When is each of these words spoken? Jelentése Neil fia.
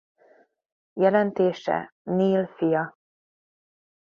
Jelentése 0.93 1.93
Neil 2.03 2.47
fia. 2.47 2.97